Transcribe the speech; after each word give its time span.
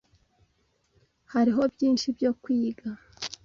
Hariho 1.33 1.61
byinshi 1.73 2.07
byo 2.17 2.31
kwiga. 2.41 2.87